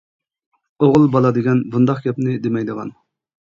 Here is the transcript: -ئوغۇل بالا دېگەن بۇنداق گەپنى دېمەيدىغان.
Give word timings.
-ئوغۇل 0.43 1.05
بالا 1.15 1.31
دېگەن 1.35 1.61
بۇنداق 1.75 2.01
گەپنى 2.07 2.35
دېمەيدىغان. 2.47 2.91